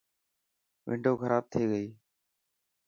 [0.87, 1.87] ونڊو خراب ٿي گئي.